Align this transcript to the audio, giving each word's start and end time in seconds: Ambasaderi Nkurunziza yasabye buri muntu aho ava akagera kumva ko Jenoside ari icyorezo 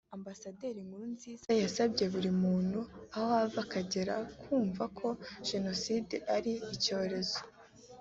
Ambasaderi 0.17 0.79
Nkurunziza 0.87 1.49
yasabye 1.63 2.05
buri 2.13 2.31
muntu 2.43 2.79
aho 3.17 3.29
ava 3.43 3.59
akagera 3.65 4.15
kumva 4.41 4.83
ko 4.99 5.07
Jenoside 5.49 6.15
ari 6.35 6.53
icyorezo 6.75 7.39